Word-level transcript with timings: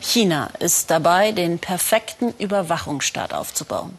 China 0.00 0.50
ist 0.58 0.90
dabei, 0.90 1.32
den 1.32 1.58
perfekten 1.58 2.32
Überwachungsstaat 2.38 3.34
aufzubauen. 3.34 3.98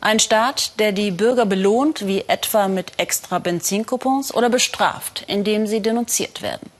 Ein 0.00 0.18
Staat, 0.18 0.78
der 0.78 0.92
die 0.92 1.10
Bürger 1.10 1.46
belohnt, 1.46 2.06
wie 2.06 2.24
etwa 2.28 2.68
mit 2.68 2.92
extra 2.98 3.38
Benzincoupons 3.38 4.34
oder 4.34 4.48
bestraft, 4.48 5.24
indem 5.26 5.66
sie 5.66 5.80
denunziert 5.80 6.42
werden. 6.42 6.70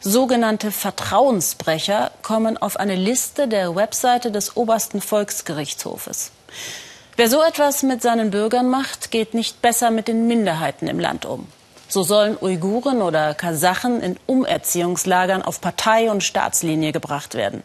Sogenannte 0.00 0.70
Vertrauensbrecher 0.70 2.10
kommen 2.22 2.56
auf 2.58 2.76
eine 2.76 2.94
Liste 2.94 3.48
der 3.48 3.74
Webseite 3.74 4.30
des 4.30 4.56
obersten 4.56 5.00
Volksgerichtshofes. 5.00 6.30
Wer 7.16 7.30
so 7.30 7.42
etwas 7.42 7.82
mit 7.82 8.02
seinen 8.02 8.30
Bürgern 8.30 8.68
macht, 8.68 9.10
geht 9.10 9.34
nicht 9.34 9.62
besser 9.62 9.90
mit 9.90 10.08
den 10.08 10.26
Minderheiten 10.26 10.88
im 10.88 10.98
Land 10.98 11.24
um. 11.26 11.46
So 11.88 12.02
sollen 12.02 12.36
Uiguren 12.40 13.02
oder 13.02 13.34
Kasachen 13.34 14.00
in 14.00 14.16
Umerziehungslagern 14.26 15.42
auf 15.42 15.60
Partei- 15.60 16.10
und 16.10 16.24
Staatslinie 16.24 16.92
gebracht 16.92 17.34
werden. 17.34 17.62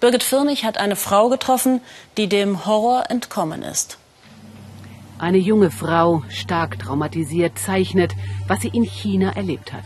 Birgit 0.00 0.22
Firnig 0.22 0.64
hat 0.64 0.78
eine 0.78 0.96
Frau 0.96 1.28
getroffen, 1.28 1.80
die 2.16 2.28
dem 2.28 2.66
Horror 2.66 3.04
entkommen 3.10 3.62
ist. 3.62 3.98
Eine 5.18 5.38
junge 5.38 5.70
Frau, 5.70 6.24
stark 6.28 6.78
traumatisiert, 6.80 7.58
zeichnet, 7.58 8.12
was 8.48 8.60
sie 8.60 8.68
in 8.68 8.82
China 8.82 9.30
erlebt 9.36 9.72
hat. 9.72 9.84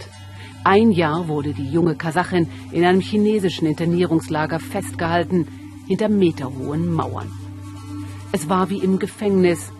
Ein 0.64 0.90
Jahr 0.90 1.28
wurde 1.28 1.52
die 1.52 1.70
junge 1.70 1.94
Kasachin 1.94 2.48
in 2.72 2.84
einem 2.84 3.00
chinesischen 3.00 3.66
Internierungslager 3.66 4.58
festgehalten, 4.58 5.46
hinter 5.86 6.08
meterhohen 6.08 6.90
Mauern. 6.90 7.30
Es 8.32 8.48
war 8.48 8.70
wie 8.70 8.78
im 8.78 8.98
Gefängnis. 8.98 9.70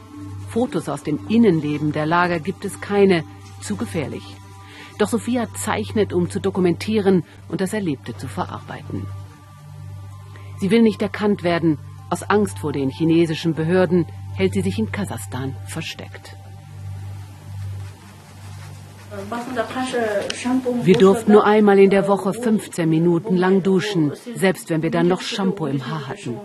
Fotos 0.51 0.89
aus 0.89 1.03
dem 1.03 1.27
Innenleben 1.29 1.93
der 1.93 2.07
Lager 2.07 2.39
gibt 2.39 2.65
es 2.65 2.81
keine, 2.81 3.25
zu 3.61 3.77
gefährlich. 3.77 4.23
Doch 4.99 5.09
Sophia 5.09 5.49
zeichnet, 5.55 6.13
um 6.13 6.31
zu 6.31 6.41
dokumentieren 6.41 7.25
und 7.49 7.61
das 7.61 7.73
Erlebte 7.73 8.17
zu 8.17 8.29
verarbeiten. 8.29 9.07
Sie 10.59 10.71
will 10.71 10.83
nicht 10.83 11.03
erkannt 11.03 11.43
werden. 11.43 11.79
Aus 12.09 12.23
Angst 12.23 12.59
vor 12.59 12.73
den 12.73 12.91
chinesischen 12.91 13.55
Behörden 13.55 14.07
hält 14.35 14.55
sie 14.55 14.63
sich 14.63 14.79
in 14.79 14.93
Kasachstan 14.93 15.57
versteckt. 15.67 16.37
Wir 20.83 20.99
durften 20.99 21.33
nur 21.33 21.45
einmal 21.47 21.79
in 21.79 21.91
der 21.91 22.07
Woche 22.07 22.35
15 22.35 22.89
Minuten 22.89 23.37
lang 23.37 23.63
duschen, 23.63 24.13
selbst 24.35 24.69
wenn 24.69 24.83
wir 24.83 24.91
dann 24.91 25.09
noch 25.09 25.21
Shampoo 25.21 25.67
im 25.67 25.87
Haar 25.87 26.09
hatten. 26.09 26.39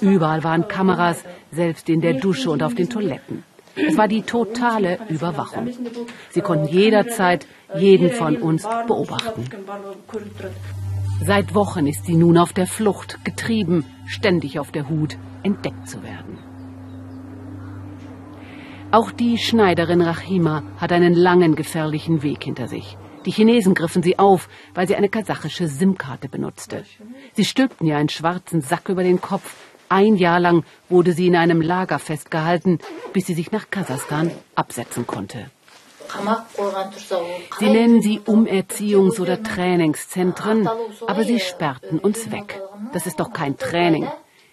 Überall 0.00 0.44
waren 0.44 0.68
Kameras, 0.68 1.24
selbst 1.50 1.88
in 1.88 2.00
der 2.00 2.14
Dusche 2.14 2.50
und 2.50 2.62
auf 2.62 2.74
den 2.74 2.88
Toiletten. 2.88 3.44
Es 3.74 3.96
war 3.96 4.08
die 4.08 4.22
totale 4.22 4.98
Überwachung. 5.08 5.70
Sie 6.30 6.42
konnten 6.42 6.68
jederzeit 6.68 7.46
jeden 7.74 8.10
von 8.10 8.36
uns 8.36 8.66
beobachten. 8.86 9.44
Seit 11.24 11.54
Wochen 11.54 11.86
ist 11.86 12.06
sie 12.06 12.16
nun 12.16 12.36
auf 12.36 12.52
der 12.52 12.66
Flucht, 12.66 13.24
getrieben, 13.24 13.84
ständig 14.06 14.58
auf 14.58 14.72
der 14.72 14.88
Hut, 14.88 15.16
entdeckt 15.44 15.88
zu 15.88 16.02
werden. 16.02 16.36
Auch 18.90 19.12
die 19.12 19.38
Schneiderin 19.38 20.02
Rachima 20.02 20.64
hat 20.78 20.90
einen 20.90 21.14
langen, 21.14 21.54
gefährlichen 21.54 22.24
Weg 22.24 22.42
hinter 22.42 22.66
sich. 22.66 22.98
Die 23.24 23.30
Chinesen 23.30 23.74
griffen 23.74 24.02
sie 24.02 24.18
auf, 24.18 24.48
weil 24.74 24.88
sie 24.88 24.96
eine 24.96 25.08
kasachische 25.08 25.68
SIM-Karte 25.68 26.28
benutzte. 26.28 26.82
Sie 27.34 27.44
stülpten 27.44 27.86
ihr 27.86 27.98
einen 27.98 28.08
schwarzen 28.08 28.60
Sack 28.60 28.88
über 28.88 29.04
den 29.04 29.20
Kopf, 29.20 29.54
ein 29.88 30.16
Jahr 30.16 30.40
lang 30.40 30.64
wurde 30.88 31.12
sie 31.12 31.28
in 31.28 31.36
einem 31.36 31.60
Lager 31.60 32.00
festgehalten, 32.00 32.80
bis 33.12 33.26
sie 33.26 33.34
sich 33.34 33.52
nach 33.52 33.70
Kasachstan 33.70 34.32
absetzen 34.56 35.06
konnte. 35.06 35.52
Sie 37.58 37.70
nennen 37.70 38.02
sie 38.02 38.20
Umerziehungs- 38.20 39.20
oder 39.20 39.42
Trainingszentren, 39.42 40.68
aber 41.06 41.24
sie 41.24 41.40
sperrten 41.40 41.98
uns 41.98 42.30
weg. 42.30 42.60
Das 42.92 43.06
ist 43.06 43.20
doch 43.20 43.32
kein 43.32 43.56
Training. 43.56 44.08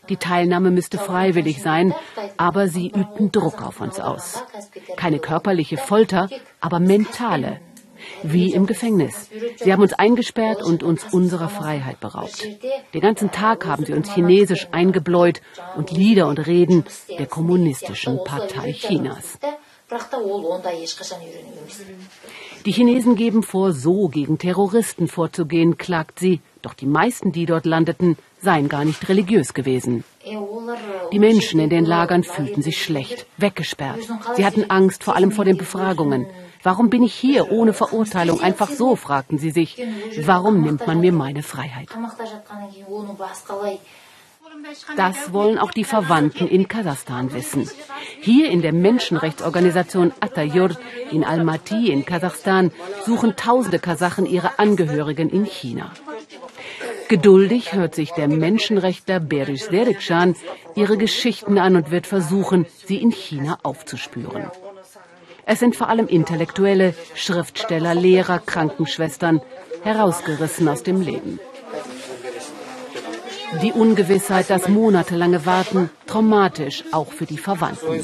Die 0.10 0.18
Teilnahme 0.18 0.72
müsste 0.72 0.98
freiwillig 0.98 1.62
sein, 1.62 1.94
aber 2.38 2.68
sie 2.68 2.88
übten 2.90 3.32
Druck 3.32 3.62
auf 3.62 3.80
uns 3.80 4.00
aus. 4.00 4.44
Keine 4.96 5.20
körperliche 5.20 5.78
Folter, 5.78 6.30
aber 6.60 6.80
mentale 6.80 7.60
wie 8.24 8.54
im 8.54 8.66
Gefängnis. 8.66 9.30
Sie 9.58 9.72
haben 9.72 9.82
uns 9.82 9.94
eingesperrt 9.94 10.64
und 10.64 10.84
uns 10.84 11.06
unserer 11.12 11.50
Freiheit 11.50 12.00
beraubt. 12.00 12.48
Den 12.94 13.02
ganzen 13.02 13.32
Tag 13.32 13.66
haben 13.66 13.86
sie 13.86 13.94
uns 13.94 14.14
Chinesisch 14.14 14.68
eingebläut 14.72 15.42
und 15.76 15.92
Lieder 15.92 16.28
und 16.28 16.46
Reden 16.48 16.86
der 17.18 17.28
kommunistischen 17.28 18.24
Partei 18.24 18.72
Chinas. 18.74 19.38
Die 22.66 22.72
Chinesen 22.72 23.16
geben 23.16 23.42
vor, 23.44 23.74
so 23.74 24.08
gegen 24.08 24.38
Terroristen 24.38 25.08
vorzugehen, 25.08 25.78
klagt 25.78 26.20
sie. 26.20 26.42
Doch 26.62 26.74
die 26.74 26.86
meisten, 26.86 27.32
die 27.32 27.46
dort 27.46 27.66
landeten, 27.66 28.18
seien 28.42 28.70
gar 28.70 28.86
nicht 28.86 29.08
religiös 29.10 29.54
gewesen. 29.54 30.04
Die 31.12 31.20
Menschen 31.20 31.60
in 31.60 31.70
den 31.70 31.86
Lagern 31.86 32.24
fühlten 32.24 32.62
sich 32.62 32.84
schlecht, 32.84 33.26
weggesperrt. 33.38 34.00
Sie 34.36 34.46
hatten 34.46 34.70
Angst, 34.70 35.04
vor 35.04 35.16
allem 35.16 35.32
vor 35.32 35.46
den 35.46 35.58
Befragungen. 35.58 36.28
Warum 36.62 36.90
bin 36.90 37.04
ich 37.04 37.16
hier 37.16 37.52
ohne 37.52 37.74
Verurteilung? 37.74 38.42
Einfach 38.42 38.70
so, 38.70 38.96
fragten 38.96 39.38
sie 39.38 39.52
sich. 39.52 39.82
Warum 40.22 40.62
nimmt 40.62 40.86
man 40.86 41.00
mir 41.00 41.14
meine 41.14 41.42
Freiheit? 41.42 41.90
Das 44.96 45.34
wollen 45.34 45.58
auch 45.58 45.72
die 45.72 45.84
Verwandten 45.84 46.48
in 46.48 46.68
Kasachstan 46.68 47.34
wissen. 47.34 47.70
Hier 48.22 48.50
in 48.50 48.62
der 48.62 48.74
Menschenrechtsorganisation 48.74 50.12
Atayurt 50.20 50.78
in 51.12 51.24
Almaty 51.24 51.92
in 51.92 52.06
Kasachstan 52.06 52.72
suchen 53.06 53.36
tausende 53.36 53.80
Kasachen 53.80 54.26
ihre 54.26 54.60
Angehörigen 54.60 55.30
in 55.30 55.46
China. 55.46 55.92
Geduldig 57.08 57.74
hört 57.74 57.96
sich 57.96 58.12
der 58.12 58.28
Menschenrechtler 58.28 59.20
Berish 59.20 59.64
Serikschan 59.64 60.36
ihre 60.76 60.98
Geschichten 60.98 61.58
an 61.58 61.76
und 61.76 61.90
wird 61.92 62.06
versuchen, 62.06 62.66
sie 62.86 62.98
in 62.98 63.12
China 63.12 63.58
aufzuspüren. 63.64 64.52
Es 65.46 65.60
sind 65.60 65.76
vor 65.76 65.90
allem 65.90 66.08
Intellektuelle, 66.08 66.94
Schriftsteller, 67.16 67.96
Lehrer, 67.96 68.38
Krankenschwestern, 68.38 69.42
herausgerissen 69.84 70.68
aus 70.68 70.84
dem 70.84 71.02
Leben. 71.02 71.40
Die 73.62 73.74
Ungewissheit, 73.74 74.50
das 74.50 74.68
monatelange 74.68 75.46
Warten, 75.46 75.90
traumatisch 76.06 76.84
auch 76.92 77.12
für 77.12 77.26
die 77.26 77.38
Verwandten. 77.38 78.04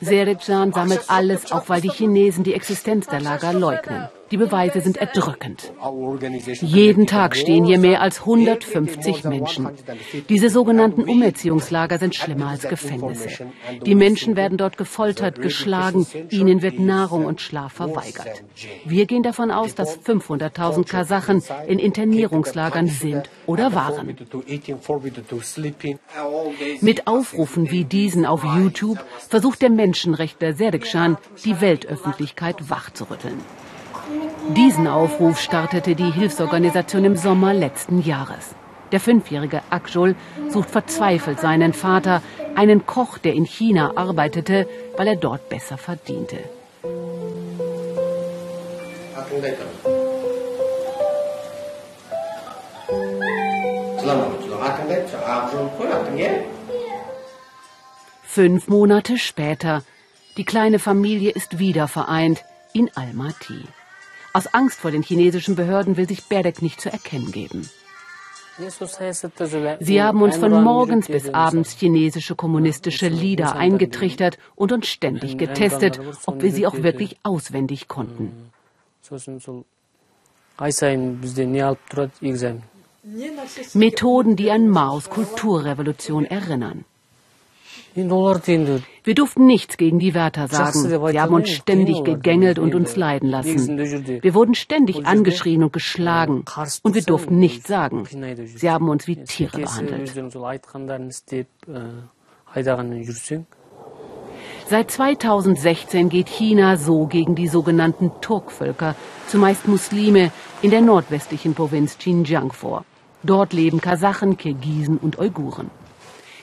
Serekcan 0.00 0.72
sammelt 0.72 1.04
alles, 1.08 1.52
auch 1.52 1.68
weil 1.68 1.80
die 1.80 1.90
Chinesen 1.90 2.44
die 2.44 2.54
Existenz 2.54 3.06
der 3.06 3.20
Lager 3.20 3.52
leugnen. 3.52 4.08
Die 4.30 4.36
Beweise 4.36 4.80
sind 4.80 4.96
erdrückend. 4.96 5.72
Jeden 6.60 7.06
Tag 7.06 7.36
stehen 7.36 7.64
hier 7.64 7.78
mehr 7.78 8.00
als 8.00 8.20
150 8.20 9.24
Menschen. 9.24 9.68
Diese 10.28 10.50
sogenannten 10.50 11.04
Umerziehungslager 11.04 11.98
sind 11.98 12.14
schlimmer 12.14 12.48
als 12.48 12.68
Gefängnisse. 12.68 13.46
Die 13.84 13.94
Menschen 13.94 14.34
werden 14.36 14.58
dort 14.58 14.76
gefoltert, 14.76 15.40
geschlagen, 15.40 16.06
ihnen 16.30 16.62
wird 16.62 16.78
Nahrung 16.80 17.24
und 17.24 17.40
Schlaf 17.40 17.74
verweigert. 17.74 18.42
Wir 18.84 19.06
gehen 19.06 19.22
davon 19.22 19.50
aus, 19.50 19.74
dass 19.74 20.00
500.000 20.00 20.88
Kasachen 20.88 21.42
in 21.68 21.78
Internierungslagern 21.78 22.88
sind 22.88 23.30
oder 23.46 23.74
waren. 23.74 24.16
Mit 26.80 27.06
Aufrufen 27.06 27.70
wie 27.70 27.84
diesen 27.84 28.26
auf 28.26 28.42
YouTube 28.44 28.98
versucht 29.28 29.62
der 29.62 29.70
Menschenrechtler 29.70 30.54
Serikschan, 30.54 31.16
die 31.44 31.60
Weltöffentlichkeit 31.60 32.70
wachzurütteln. 32.70 33.40
Diesen 34.56 34.86
Aufruf 34.86 35.40
startete 35.40 35.94
die 35.94 36.12
Hilfsorganisation 36.12 37.04
im 37.04 37.16
Sommer 37.16 37.52
letzten 37.52 38.00
Jahres. 38.00 38.54
Der 38.92 39.00
fünfjährige 39.00 39.62
Akjol 39.70 40.14
sucht 40.48 40.70
verzweifelt 40.70 41.40
seinen 41.40 41.72
Vater, 41.72 42.22
einen 42.54 42.86
Koch, 42.86 43.18
der 43.18 43.34
in 43.34 43.44
China 43.44 43.92
arbeitete, 43.96 44.68
weil 44.96 45.08
er 45.08 45.16
dort 45.16 45.48
besser 45.48 45.76
verdiente. 45.76 46.38
Fünf 58.22 58.68
Monate 58.68 59.18
später. 59.18 59.82
Die 60.36 60.44
kleine 60.44 60.78
Familie 60.78 61.30
ist 61.32 61.58
wieder 61.58 61.88
vereint 61.88 62.44
in 62.72 62.90
Almaty. 62.94 63.64
Aus 64.36 64.48
Angst 64.48 64.80
vor 64.80 64.90
den 64.90 65.02
chinesischen 65.02 65.56
Behörden 65.56 65.96
will 65.96 66.06
sich 66.06 66.24
Berdek 66.24 66.60
nicht 66.60 66.78
zu 66.78 66.92
erkennen 66.92 67.32
geben. 67.32 67.70
Sie 69.80 70.02
haben 70.02 70.20
uns 70.20 70.36
von 70.36 70.62
morgens 70.62 71.06
bis 71.06 71.30
abends 71.30 71.70
chinesische 71.70 72.34
kommunistische 72.34 73.08
Lieder 73.08 73.56
eingetrichtert 73.56 74.36
und 74.54 74.72
uns 74.72 74.88
ständig 74.88 75.38
getestet, 75.38 75.98
ob 76.26 76.42
wir 76.42 76.52
sie 76.52 76.66
auch 76.66 76.82
wirklich 76.82 77.16
auswendig 77.22 77.88
konnten. 77.88 78.52
Methoden, 83.72 84.36
die 84.36 84.50
an 84.50 84.68
Maos 84.68 85.08
Kulturrevolution 85.08 86.26
erinnern. 86.26 86.84
Wir 87.94 89.14
durften 89.14 89.46
nichts 89.46 89.76
gegen 89.76 89.98
die 89.98 90.14
Wärter 90.14 90.48
sagen. 90.48 90.88
Sie 90.88 91.20
haben 91.20 91.34
uns 91.34 91.50
ständig 91.50 92.04
gegängelt 92.04 92.58
und 92.58 92.74
uns 92.74 92.96
leiden 92.96 93.28
lassen. 93.28 93.78
Wir 93.78 94.34
wurden 94.34 94.54
ständig 94.54 95.06
angeschrien 95.06 95.62
und 95.62 95.72
geschlagen. 95.72 96.44
Und 96.82 96.94
wir 96.94 97.02
durften 97.02 97.38
nichts 97.38 97.68
sagen. 97.68 98.04
Sie 98.46 98.70
haben 98.70 98.88
uns 98.88 99.06
wie 99.06 99.16
Tiere 99.24 99.60
behandelt. 99.60 100.12
Seit 104.68 104.90
2016 104.90 106.08
geht 106.08 106.28
China 106.28 106.76
so 106.76 107.06
gegen 107.06 107.36
die 107.36 107.46
sogenannten 107.46 108.10
Turkvölker, 108.20 108.96
zumeist 109.28 109.68
Muslime, 109.68 110.32
in 110.60 110.70
der 110.70 110.80
nordwestlichen 110.80 111.54
Provinz 111.54 111.98
Xinjiang 111.98 112.50
vor. 112.50 112.84
Dort 113.22 113.52
leben 113.52 113.80
Kasachen, 113.80 114.36
Kirgisen 114.36 114.98
und 114.98 115.18
Uiguren. 115.20 115.70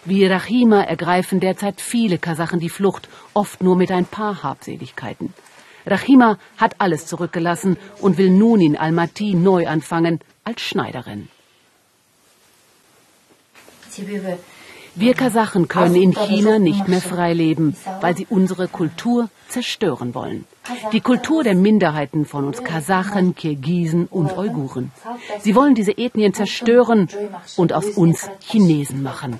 Wie 0.06 0.26
Rachima 0.26 0.82
ergreifen 0.82 1.40
derzeit 1.40 1.80
viele 1.80 2.18
Kasachen 2.18 2.60
die 2.60 2.70
Flucht, 2.70 3.08
oft 3.34 3.64
nur 3.64 3.78
mit 3.78 3.90
ein 3.92 4.06
paar 4.06 4.44
Habseligkeiten. 4.44 5.34
Rachima 5.86 6.38
hat 6.58 6.76
alles 6.80 7.08
zurückgelassen 7.08 7.78
und 8.02 8.18
will 8.18 8.30
nun 8.30 8.60
in 8.60 8.78
Almaty 8.78 9.34
neu 9.34 9.68
anfangen 9.68 10.20
als 10.44 10.62
Schneiderin. 10.62 11.30
Wir 14.96 15.14
Kasachen 15.14 15.68
können 15.68 15.96
in 15.96 16.14
China 16.14 16.60
nicht 16.60 16.88
mehr 16.88 17.02
frei 17.02 17.34
leben, 17.34 17.76
weil 18.02 18.16
sie 18.16 18.28
unsere 18.30 18.68
Kultur 18.68 19.30
zerstören 19.48 20.14
wollen. 20.14 20.46
Die 20.92 21.02
Kultur 21.02 21.44
der 21.44 21.56
Minderheiten 21.56 22.26
von 22.26 22.46
uns 22.46 22.64
Kasachen, 22.64 23.36
Kirgisen 23.36 24.08
und 24.08 24.38
Uiguren. 24.38 24.92
Sie 25.40 25.56
wollen 25.56 25.76
diese 25.76 25.98
Ethnien 25.98 26.34
zerstören 26.34 27.08
und 27.56 27.74
aus 27.74 27.90
uns 27.90 28.30
Chinesen 28.42 29.02
machen. 29.02 29.40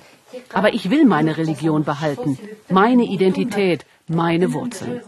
Aber 0.52 0.74
ich 0.74 0.90
will 0.90 1.04
meine 1.04 1.36
Religion 1.36 1.84
behalten, 1.84 2.38
meine 2.68 3.04
Identität, 3.04 3.84
meine 4.06 4.52
Wurzeln. 4.52 5.00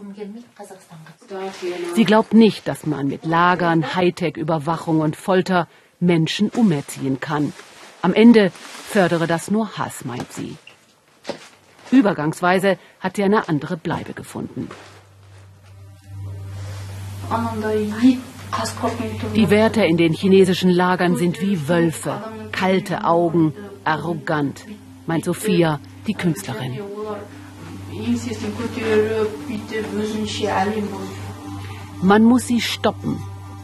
Sie 1.95 2.05
glaubt 2.05 2.33
nicht, 2.33 2.67
dass 2.67 2.85
man 2.85 3.07
mit 3.07 3.25
Lagern, 3.25 3.95
Hightech-Überwachung 3.95 5.01
und 5.01 5.15
Folter 5.15 5.67
Menschen 5.99 6.49
umerziehen 6.49 7.19
kann. 7.19 7.53
Am 8.01 8.13
Ende 8.13 8.51
fördere 8.51 9.27
das 9.27 9.51
nur 9.51 9.77
Hass, 9.77 10.05
meint 10.05 10.31
sie. 10.31 10.55
Übergangsweise 11.91 12.77
hat 12.99 13.15
sie 13.15 13.23
eine 13.23 13.49
andere 13.49 13.77
Bleibe 13.77 14.13
gefunden. 14.13 14.69
Die 19.35 19.49
Wärter 19.49 19.85
in 19.85 19.97
den 19.97 20.13
chinesischen 20.13 20.69
Lagern 20.69 21.17
sind 21.17 21.41
wie 21.41 21.67
Wölfe, 21.67 22.21
kalte 22.51 23.03
Augen, 23.03 23.53
arrogant 23.83 24.65
meint 25.07 25.25
Sophia, 25.25 25.79
die 26.05 26.13
Künstlerin. 26.13 26.79
Man 32.01 32.23
muss 32.23 32.47
sie 32.47 32.61
stoppen. 32.61 33.19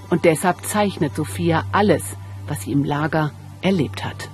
Und 0.10 0.26
deshalb 0.26 0.66
zeichnet 0.66 1.16
Sophia 1.16 1.66
alles, 1.72 2.04
was 2.48 2.64
sie 2.64 2.72
im 2.72 2.84
Lager 2.84 3.32
erlebt 3.62 4.04
hat. 4.04 4.30